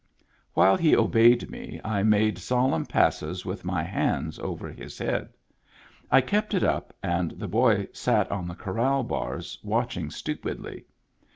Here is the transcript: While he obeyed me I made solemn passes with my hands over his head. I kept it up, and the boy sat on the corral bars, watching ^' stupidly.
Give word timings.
While 0.55 0.77
he 0.77 0.95
obeyed 0.95 1.51
me 1.51 1.79
I 1.83 2.01
made 2.01 2.39
solemn 2.39 2.87
passes 2.87 3.45
with 3.45 3.63
my 3.63 3.83
hands 3.83 4.39
over 4.39 4.67
his 4.71 4.97
head. 4.97 5.29
I 6.09 6.21
kept 6.21 6.55
it 6.55 6.63
up, 6.63 6.91
and 7.03 7.29
the 7.33 7.47
boy 7.47 7.87
sat 7.93 8.31
on 8.31 8.47
the 8.47 8.55
corral 8.55 9.03
bars, 9.03 9.59
watching 9.61 10.07
^' 10.07 10.11
stupidly. 10.11 10.85